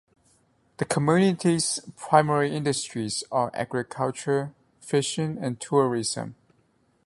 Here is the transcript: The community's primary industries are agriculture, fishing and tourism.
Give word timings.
The 0.77 0.85
community's 0.85 1.79
primary 1.95 2.55
industries 2.55 3.23
are 3.31 3.51
agriculture, 3.53 4.55
fishing 4.79 5.37
and 5.39 5.59
tourism. 5.59 6.33